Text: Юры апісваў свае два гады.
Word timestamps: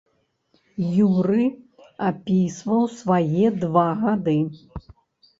Юры 1.07 1.43
апісваў 2.07 2.81
свае 3.01 3.47
два 3.65 3.83
гады. 4.07 4.35